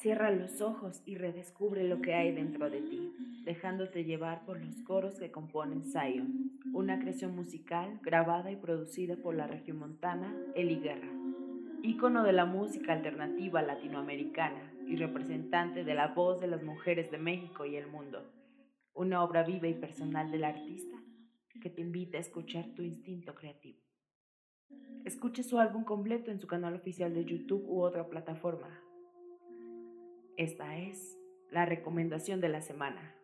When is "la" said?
9.34-9.46, 12.32-12.46, 15.94-16.08, 31.50-31.66, 32.48-32.62